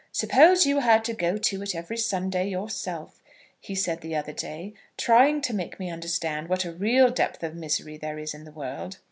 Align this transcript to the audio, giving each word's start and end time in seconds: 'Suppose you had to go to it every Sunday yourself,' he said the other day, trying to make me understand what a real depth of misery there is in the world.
'Suppose 0.11 0.65
you 0.65 0.79
had 0.79 1.05
to 1.05 1.13
go 1.13 1.37
to 1.37 1.61
it 1.61 1.75
every 1.75 1.95
Sunday 1.95 2.49
yourself,' 2.49 3.21
he 3.59 3.75
said 3.75 4.01
the 4.01 4.15
other 4.15 4.31
day, 4.33 4.73
trying 4.97 5.41
to 5.41 5.53
make 5.53 5.79
me 5.79 5.91
understand 5.91 6.47
what 6.49 6.65
a 6.65 6.73
real 6.73 7.11
depth 7.11 7.43
of 7.43 7.53
misery 7.53 7.97
there 7.97 8.17
is 8.17 8.33
in 8.33 8.43
the 8.43 8.51
world. 8.51 8.97